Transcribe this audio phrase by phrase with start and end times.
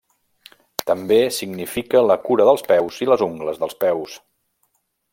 [0.91, 4.21] També significa la cura dels peus i les ungles dels peus.